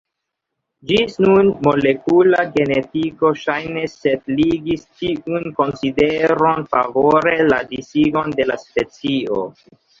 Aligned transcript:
Ĝis 0.91 1.17
nun 1.25 1.51
molekula 1.67 2.39
genetiko 2.55 3.31
ŝajne 3.43 3.85
setligis 3.93 4.89
tiun 5.03 5.47
konsideron 5.61 6.67
favore 6.75 7.39
la 7.55 7.63
disigon 7.77 8.37
de 8.43 8.53
la 8.53 8.61
specio. 8.67 9.43